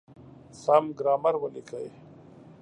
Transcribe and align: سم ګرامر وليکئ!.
سم 0.61 0.83
ګرامر 0.99 1.35
وليکئ!. 1.41 1.87